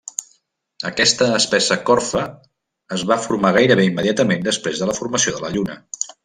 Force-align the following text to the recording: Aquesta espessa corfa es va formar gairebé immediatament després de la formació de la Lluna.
Aquesta 0.89 1.27
espessa 1.39 1.77
corfa 1.89 2.23
es 2.97 3.03
va 3.11 3.19
formar 3.27 3.53
gairebé 3.59 3.87
immediatament 3.91 4.49
després 4.49 4.83
de 4.83 4.89
la 4.93 4.97
formació 5.03 5.37
de 5.37 5.45
la 5.47 5.55
Lluna. 5.59 5.79